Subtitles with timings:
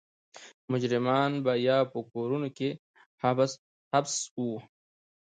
[0.71, 2.69] مجرمان به یا په کورونو کې
[3.93, 4.55] حبس وو.